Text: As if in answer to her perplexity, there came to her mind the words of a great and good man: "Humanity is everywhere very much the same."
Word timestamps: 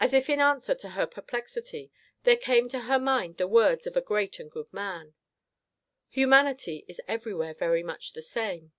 As 0.00 0.12
if 0.12 0.28
in 0.28 0.40
answer 0.40 0.74
to 0.74 0.88
her 0.98 1.06
perplexity, 1.06 1.92
there 2.24 2.36
came 2.36 2.68
to 2.70 2.80
her 2.90 2.98
mind 2.98 3.36
the 3.36 3.46
words 3.46 3.86
of 3.86 3.96
a 3.96 4.00
great 4.00 4.40
and 4.40 4.50
good 4.50 4.72
man: 4.72 5.14
"Humanity 6.10 6.84
is 6.88 7.00
everywhere 7.06 7.54
very 7.54 7.84
much 7.84 8.14
the 8.14 8.22
same." 8.22 8.72